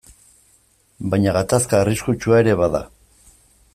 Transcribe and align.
Baina 1.13 1.35
gatazka 1.37 1.81
arriskutsua 1.81 2.41
ere 2.45 2.57
bada. 2.63 2.83